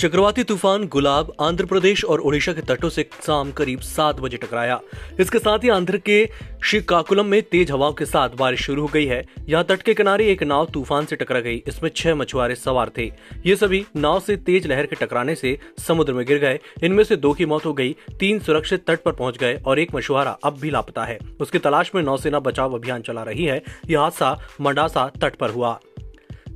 चक्रवाती 0.00 0.42
तूफ़ान 0.42 0.86
गुलाब 0.88 1.32
आंध्र 1.40 1.64
प्रदेश 1.66 2.04
और 2.04 2.20
ओडिशा 2.20 2.52
के 2.52 2.60
तटों 2.62 2.88
से 2.88 3.02
शाम 3.22 3.50
करीब 3.52 3.80
सात 3.80 4.20
बजे 4.20 4.36
टकराया। 4.36 4.78
इसके 5.20 5.38
साथ 5.38 5.64
ही 5.64 5.68
आंध्र 5.68 5.98
के 5.98 6.24
श्रीकाकुलम 6.64 7.26
में 7.26 7.42
तेज 7.42 7.70
हवाओं 7.70 7.92
के 7.92 8.06
साथ 8.06 8.36
बारिश 8.36 8.62
शुरू 8.62 8.82
हो 8.82 8.88
गई 8.92 9.06
है। 9.06 9.22
यहाँ 9.48 9.64
तट 9.64 9.82
के 9.82 9.94
किनारे 9.94 10.30
एक 10.32 10.42
नाव 10.42 10.66
तूफ़ान 10.66 11.06
से 11.06 11.16
टकरा 11.16 11.40
गई, 11.40 11.62
इसमें 11.68 11.90
छह 11.90 12.14
मछुआरे 12.14 12.54
सवार 12.54 12.90
थे। 12.98 13.10
ये 13.46 13.56
सभी 13.56 13.84
नाव 13.96 14.20
से 14.20 14.36
तेज 14.38 14.66
लहर 14.66 14.86
के 14.86 14.96
टकराने 14.96 15.34
से 15.34 15.56
समुद्र 15.78 16.12
में 16.12 16.24
गिर 16.26 16.38
गए। 16.38 16.58
इनमें 16.82 17.04
से 17.04 17.16
दो 17.18 17.32
की 17.32 17.46
मौत 17.46 17.66
हो 17.66 17.72
गई, 17.74 17.94
तीन 18.20 18.40
सुरक्षित 18.40 18.86
तट 18.86 19.02
पर 19.02 19.12
पहुँच 19.12 19.38
गए 19.38 19.54
और 19.56 19.78
एक 19.78 19.94
मछुआरा 19.94 20.36
अब 20.44 20.58
भी 20.60 20.70
लापता 20.70 21.04
है। 21.04 21.18
उसकी 21.40 21.58
तलाश 21.58 21.94
में 21.94 22.02
नौसेना 22.02 22.40
बचाव 22.40 22.78
अभियान 22.78 23.02
चला 23.02 23.22
रही 23.22 23.44
है। 23.44 23.62
यह 23.88 24.00
हादसा 24.00 24.36
मंडासा 24.60 25.08
तट 25.20 25.36
पर 25.36 25.50
हुआ। 25.50 25.78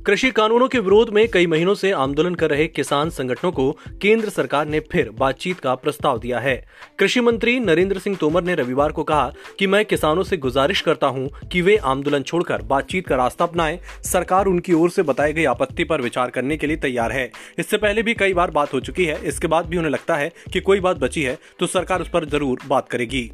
कृषि 0.05 0.29
कानूनों 0.31 0.67
के 0.67 0.79
विरोध 0.79 1.09
में 1.09 1.27
कई 1.27 1.47
महीनों 1.47 1.73
से 1.75 1.91
आंदोलन 1.91 2.35
कर 2.35 2.49
रहे 2.49 2.65
किसान 2.67 3.09
संगठनों 3.09 3.51
को 3.51 3.71
केंद्र 4.01 4.29
सरकार 4.29 4.67
ने 4.67 4.79
फिर 4.81 5.09
बातचीत 5.11 5.59
का 5.59 5.73
प्रस्ताव 5.75 6.19
दिया 6.19 6.39
है। 6.39 6.55
कृषि 6.99 7.21
मंत्री 7.21 7.59
नरेंद्र 7.59 7.99
सिंह 7.99 8.15
तोमर 8.15 8.43
ने 8.43 8.55
रविवार 8.55 8.91
को 8.91 9.03
कहा 9.03 9.31
कि 9.59 9.67
मैं 9.67 9.83
किसानों 9.85 10.23
से 10.23 10.37
गुजारिश 10.37 10.81
करता 10.81 11.07
हूँ 11.07 11.29
कि 11.51 11.61
वे 11.61 11.77
आंदोलन 11.85 12.23
छोड़कर 12.23 12.61
बातचीत 12.63 13.07
का 13.07 13.15
रास्ता 13.15 13.45
अपनाएँ। 13.45 13.79
सरकार 14.03 14.45
उनकी 14.45 14.73
ओर 14.73 14.89
से 14.89 15.03
बताई 15.03 15.33
गई 15.33 15.45
आपत्ति 15.45 15.83
पर 15.83 16.01
विचार 16.01 16.29
करने 16.29 16.57
के 16.57 16.67
लिए 16.67 16.77
तैयार 16.77 17.11
है। 17.11 17.29
इससे 17.59 17.77
पहले 17.77 18.03
भी 18.03 18.13
कई 18.13 18.33
बार 18.33 18.51
बात 18.51 18.73
हो 18.73 18.79
चुकी 18.81 19.05
है। 19.05 19.19
इसके 19.23 19.47
बाद 19.47 19.65
भी 19.65 19.77
उन्हें 19.77 19.91
लगता 19.91 20.15
है 20.15 20.31
कि 20.53 20.61
कोई 20.61 20.79
बात 20.79 20.97
बची 20.97 21.23
है 21.23 21.37
तो 21.59 21.67
सरकार 21.67 22.01
उस 22.01 22.09
पर 22.09 22.25
ज़रूर 22.27 22.67
बात 22.67 22.89
करेगी। 22.89 23.29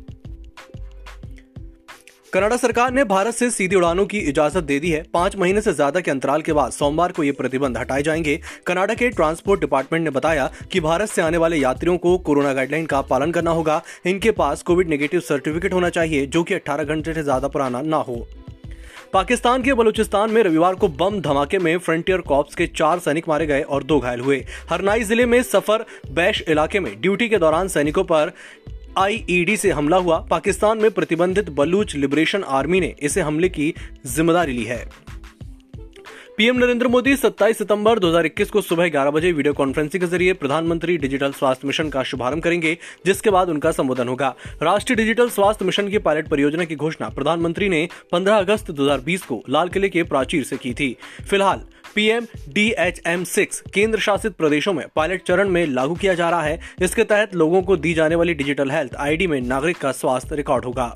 कनाडा 2.34 2.56
सरकार 2.58 2.92
ने 2.92 3.04
भारत 3.04 3.34
से 3.34 3.50
सीधी 3.52 3.76
उड़ानों 3.76 4.06
की 4.06 4.20
इजाज़त 4.20 4.64
दे 4.64 4.80
दी 4.80 4.90
है। 4.92 5.02
पाँच 5.14 5.36
महीने 5.36 5.62
से 5.62 5.72
ज़्यादा 5.74 6.00
के 6.00 6.12
अंतराल 6.12 6.42
के 6.42 6.54
बाद 6.54 6.72
सोमवार 6.72 7.12
को 7.12 7.24
ये 7.24 7.32
प्रतिबंध 7.32 7.78
हटाए 7.78 8.02
जाएँगे। 8.02 8.40
कनाडा 8.68 8.94
के 8.94 9.10
ट्रांसपोर्ट 9.10 9.62
डिपार्टमेंट 9.62 10.04
ने 10.04 10.10
बताया 10.10 10.50
कि 10.72 10.80
भारत 10.80 11.10
से 11.10 11.22
आने 11.22 11.38
वाले 11.38 11.58
यात्रियों 11.58 11.98
को 11.98 12.18
कोरोना 12.18 12.54
गाइडलाइन 12.54 12.86
का 12.86 13.02
पालन 13.02 13.32
करना 13.32 13.52
होगा। 13.52 13.82
इनके 14.06 14.32
पास 14.32 14.62
कोविड 14.62 14.90
नेगेटिव 14.90 15.20
सर्टिफिकेट 15.20 15.74
होना 15.74 15.90
चाहिए, 15.90 16.26
जो 16.26 16.44
कि 16.44 16.54
अट्ठारह 16.54 16.84
घंटे 16.86 17.14
से 17.14 17.24
ज़्यादा 17.24 17.48
पुराना 17.48 17.82
न 17.82 18.04
हो। 18.08 18.26
पाकिस्तान 19.14 19.64
के 19.64 19.74
बलूचिस्तान 19.74 20.32
में 20.32 20.42
रविवार 20.44 20.76
को 20.76 20.88
बम 20.88 21.20
धमाके 21.22 21.58
में 21.60 21.78
फ्रंटियर 21.80 22.22
कॉप्स 22.22 22.56
के 22.56 22.68
चार 22.68 23.00
सैनिक 23.00 23.28
मारे 23.30 23.46
गए 23.48 23.62
और 23.62 23.84
दो 23.84 24.00
घायल 24.00 24.20
हुए। 24.20 24.44
हरनाई 24.70 25.04
ज़िले 25.04 25.26
में 25.26 25.42
सफ़र 25.44 25.86
बैश 26.12 26.44
इलाके 26.48 26.80
में 26.80 26.96
ड्यूटी 27.02 27.30
के 27.30 27.38
दौरान 27.38 27.68
सैनिकों 27.68 28.04
पर 28.04 28.32
आईईडी 28.98 29.56
से 29.58 29.70
हमला 29.72 29.98
हुआ 29.98 30.18
पाकिस्तान 30.30 30.78
में 30.78 30.90
प्रतिबंधित 30.92 31.50
बलूच 31.50 31.96
लिबरेशन 31.96 32.44
आर्मी 32.44 32.80
ने 32.80 32.94
इसे 33.02 33.22
हमले 33.22 33.50
की 33.50 33.74
ज़िम्मेदारी 34.06 34.54
ली 34.54 34.64
है। 34.64 34.86
पीएम 36.42 36.58
नरेंद्र 36.58 36.88
मोदी 36.88 37.16
27 37.16 37.58
सितंबर 37.58 38.00
2021 38.00 38.50
को 38.50 38.62
सुबह 38.62 38.88
11 38.90 39.12
बजे 39.12 39.32
वीडियो 39.32 39.54
कॉन्फ्रेंसिंग 39.54 40.02
के 40.02 40.08
ज़रिए 40.08 40.34
प्रधानमंत्री 40.34 40.98
डिजिटल 40.98 41.32
स्वास्थ्य 41.32 41.68
मिशन 41.68 41.90
का 41.90 42.04
शुभारंभ 42.04 42.44
करेंगे, 42.44 42.78
जिसके 43.06 43.30
बाद 43.30 43.50
उनका 43.50 43.72
संबोधन 43.72 44.08
होगा। 44.08 44.34
राष्ट्रीय 44.62 44.96
डिजिटल 44.96 45.30
स्वास्थ्य 45.30 45.66
मिशन 45.66 45.88
की 45.88 45.98
पायलट 45.98 46.28
परियोजना 46.28 46.66
की 46.66 46.76
घोषणा 46.76 47.10
प्रधानमंत्री 47.10 47.70
ने 47.70 47.88
15 48.12 48.38
अगस्त 48.38 48.72
2020 48.72 49.22
को 49.22 49.42
लाल 49.50 49.70
किले 49.70 49.90
के 49.90 50.04
प्राचीर 50.04 50.44
से 50.44 50.58
की 50.58 50.74
थी। 50.74 50.96
फ़िलहाल, 51.30 51.62
PM 51.96 52.28
D 52.50 52.68
H 52.80 53.02
M 53.08 53.24
six 53.24 53.64
केंद्र 53.74 54.00
शासित 54.00 54.36
प्रदेशों 54.36 54.74
में 54.74 54.86
पायलट 54.96 55.24
चरण 55.24 55.50
में 55.50 55.66
लागू 55.66 55.96
किया 55.96 56.14
जा 56.14 56.30
रहा 56.30 56.42
है। 56.42 56.60
इसके 56.82 57.04
तहत 57.04 57.36
लोगों 57.36 57.62
को 57.62 57.78
दी 57.78 57.94
जाने 57.94 58.16
वाली 58.16 58.34
डिजिटल 58.34 58.72
हेल्थ 58.72 58.96
आईडी 58.96 59.28
में 59.28 59.42
नागरिक 59.42 59.78
का 59.78 59.92
स्वास्थ्य 59.92 60.36
रिकॉर्ड 60.36 60.66
होगा। 60.66 60.96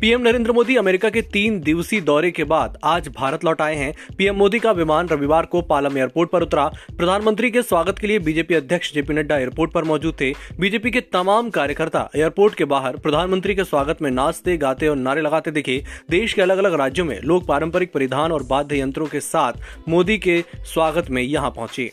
पीएम 0.00 0.20
नरेंद्र 0.20 0.52
मोदी 0.52 0.74
अमेरिका 0.76 1.08
के 1.10 1.20
तीन 1.22 1.58
दिवसीय 1.60 2.00
दौरे 2.00 2.30
के 2.30 2.44
बाद 2.44 2.78
आज 2.84 3.08
भारत 3.08 3.44
लौट 3.44 3.60
आए 3.60 3.74
हैं। 3.74 4.14
पीएम 4.18 4.36
मोदी 4.36 4.58
का 4.58 4.72
विमान 4.72 5.08
रविवार 5.08 5.46
को 5.46 5.62
पालम 5.62 5.98
एयरपोर्ट 5.98 6.30
पर 6.30 6.42
उतरा। 6.42 6.66
प्रधानमंत्री 6.98 7.50
के 7.50 7.62
स्वागत 7.62 7.98
के 7.98 8.06
लिए 8.06 8.18
बीजेपी 8.18 8.54
अध्यक्ष 8.54 8.92
जेपी 8.94 9.14
नड्डा 9.14 9.38
एयरपोर्ट 9.38 9.72
पर 9.72 9.84
मौजूद 9.84 10.16
थे। 10.20 10.32
बीजेपी 10.60 10.90
के 10.90 11.00
तमाम 11.12 11.50
कार्यकर्ता 11.50 12.08
एयरपोर्ट 12.16 12.54
के 12.54 12.64
बाहर 12.64 12.96
प्रधानमंत्री 12.96 13.54
के 13.54 13.64
स्वागत 13.64 14.02
में 14.02 14.10
नाचते, 14.10 14.56
गाते 14.56 14.88
और 14.88 14.96
नारे 14.96 15.22
लगाते 15.22 15.50
दिखे। 15.50 15.82
देश 16.10 16.32
के 16.32 16.42
अलग 16.42 16.58
अलग 16.58 16.74
राज्यों 16.74 17.06
में 17.06 17.20
लोग 17.20 17.46
पारंपरिक 17.46 17.92
परिधान 17.92 18.32
और 18.32 18.46
वाद्य 18.50 18.80
यंत्रों 18.80 19.06
के 19.06 19.20
साथ 19.20 19.88
मोदी 19.88 20.18
के 20.18 20.44
स्वागत 20.64 21.10
में 21.10 21.22
यहाँ 21.22 21.50
पहुँचे। 21.50 21.90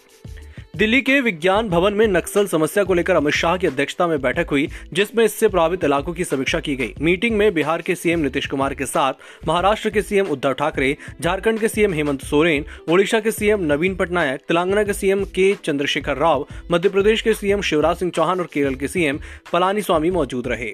दिल्ली 0.75 0.99
के 1.01 1.19
विज्ञान 1.21 1.69
भवन 1.69 1.93
में 1.93 2.07
नक्सल 2.07 2.47
समस्या 2.47 2.83
को 2.83 2.93
लेकर 2.93 3.15
अमित 3.15 3.33
शाह 3.33 3.57
की 3.57 3.67
अध्यक्षता 3.67 4.07
में 4.07 4.21
बैठक 4.21 4.47
हुई, 4.51 4.67
जिसमें 4.93 5.23
इससे 5.25 5.47
प्रभावित 5.47 5.83
इलाकों 5.83 6.13
की 6.13 6.23
समीक्षा 6.23 6.59
की 6.59 6.75
गई। 6.75 6.93
मीटिंग 7.01 7.37
में 7.37 7.53
बिहार 7.53 7.81
के 7.81 7.95
सीएम 7.95 8.19
नीतीश 8.19 8.47
कुमार 8.47 8.73
के 8.73 8.85
साथ 8.85 9.13
महाराष्ट्र 9.47 9.89
के 9.89 10.01
सीएम 10.01 10.25
उद्धव 10.25 10.53
ठाकरे, 10.53 10.97
झारखंड 11.21 11.59
के 11.59 11.67
सीएम 11.67 11.93
हेमंत 11.93 12.21
सोरेन, 12.21 12.65
ओडिशा 12.89 13.19
के 13.19 13.31
सीएम 13.31 13.63
नवीन 13.63 13.95
पटनायक, 13.95 14.41
तेलंगाना 14.47 14.83
के 14.83 14.93
सीएम 14.93 15.23
के 15.25 15.53
चंद्रशेखर 15.63 16.17
राव, 16.17 16.45
मध्य 16.71 16.89
प्रदेश 16.89 17.21
के 17.21 17.33
सीएम 17.33 17.61
शिवराज 17.61 17.97
सिंह 17.97 18.11
चौहान 18.11 18.39
और 18.39 18.49
केरल 18.53 18.75
के 18.75 18.87
सीएम 18.87 19.19
पलानी 19.53 19.81
स्वामी 19.81 20.11
मौजूद 20.11 20.47
रहे। 20.47 20.73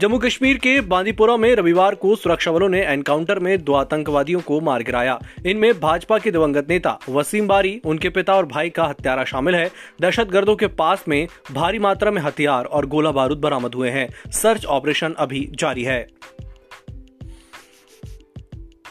जम्मू 0.00 0.18
कश्मीर 0.18 0.58
के 0.58 0.80
बांदीपुरा 0.80 1.36
में 1.36 1.54
रविवार 1.54 1.94
को 1.94 2.14
सुरक्षा 2.16 2.52
बलों 2.52 2.68
ने 2.68 2.80
एनकाउंटर 2.82 3.38
में 3.38 3.64
दो 3.64 3.72
आतंकवादियों 3.72 4.40
को 4.40 4.60
मार 4.60 4.82
गिराया। 4.82 5.18
इनमें 5.46 5.80
भाजपा 5.80 6.18
के 6.18 6.30
दिवंगत 6.30 6.70
नेता 6.70 6.98
वसीम 7.08 7.48
बारी, 7.48 7.80
उनके 7.84 8.08
पिता 8.08 8.34
और 8.34 8.46
भाई 8.46 8.70
का 8.70 8.84
हत्यारा 8.84 9.24
शामिल 9.24 9.54
है। 9.54 9.70
दहशतगर्दों 10.00 10.56
के 10.56 10.66
पास 10.66 11.04
में 11.08 11.26
भारी 11.52 11.78
मात्रा 11.78 12.10
में 12.10 12.22
हथियार 12.22 12.64
और 12.64 12.86
गोला 12.86 13.10
बारूद 13.10 13.38
बरामद 13.38 13.74
हुए 13.74 13.90
हैं। 13.90 14.08
सर्च 14.30 14.66
ऑपरेशन 14.66 15.14
अभी 15.18 15.48
जारी 15.54 15.84
है। 15.84 16.06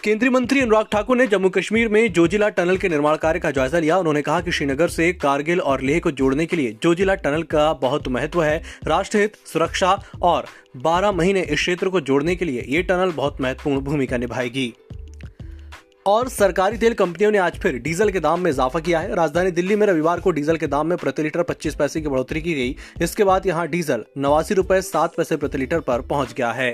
केंद्रीय 0.03 0.29
मंत्री 0.31 0.59
अनुराग 0.61 0.85
ठाकुर 0.91 1.17
ने 1.17 1.25
जम्मू 1.27 1.49
कश्मीर 1.49 1.87
में 1.89 2.11
जोजिला 2.13 2.47
टनल 2.49 2.77
के 2.77 2.89
निर्माण 2.89 3.15
कार्य 3.15 3.39
का 3.39 3.49
जायजा 3.51 3.79
लिया। 3.79 3.97
उन्होंने 3.97 4.21
कहा 4.21 4.41
कि 4.41 4.51
श्रीनगर 4.51 4.87
से 4.87 5.11
कारगिल 5.13 5.59
और 5.61 5.81
लेह 5.81 5.99
को 5.99 6.11
जोड़ने 6.11 6.45
के 6.45 6.57
लिए 6.57 6.77
जोजिला 6.83 7.15
टनल 7.15 7.43
का 7.43 7.71
बहुत 7.73 8.07
महत्व 8.07 8.43
है। 8.43 8.61
राष्ट्रहित, 8.83 9.35
सुरक्षा 9.45 9.91
और 10.21 10.45
12 10.77 11.11
महीने 11.11 11.41
इस 11.41 11.59
क्षेत्र 11.59 11.89
को 11.89 12.01
जोड़ने 12.01 12.35
के 12.35 12.45
लिए 12.45 12.63
ये 12.67 12.83
टनल 12.83 13.11
बहुत 13.11 13.41
महत्वपूर्ण 13.41 13.79
भूमिका 13.79 14.17
निभाएगी। 14.17 14.73
और 16.05 16.29
सरकारी 16.29 16.77
तेल 16.77 16.93
कंपनियों 16.93 17.31
ने 17.31 17.37
आज 17.37 17.57
फिर 17.59 17.77
डीजल 17.79 18.09
के 18.09 18.19
दाम 18.19 18.41
में 18.41 18.49
इजाफा 18.51 18.79
किया 18.79 18.99
है। 18.99 19.15
राजधानी 19.15 19.51
दिल्ली 19.51 19.75
में 19.75 19.85
रविवार 19.87 20.19
को 20.19 20.31
डीजल 20.31 20.57
के 20.57 20.67
दाम 20.67 20.87
में 20.87 20.97
प्रति 20.97 21.23
लीटर 21.23 21.43
25 21.43 21.75
पैसे 21.75 22.01
की 22.01 22.07
बढ़ोतरी 22.07 22.41
की 22.41 22.53
गई। 22.53 22.75
इसके 23.01 23.23
बाद 23.23 23.47
यहाँ 23.47 23.67
डीजल 23.67 24.05
नवासी 24.17 24.53
रुपए 24.53 24.81
सात 24.81 25.15
पैसे 25.17 25.37
प्रति 25.37 25.57
लीटर 25.57 25.79
पर 25.79 26.01
पहुँच 26.01 26.33
गया 26.33 26.51
है। 26.51 26.73